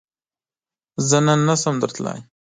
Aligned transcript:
زۀ 1.07 1.19
نن 1.25 1.39
نشم 1.49 1.75
درتلای 1.81 2.19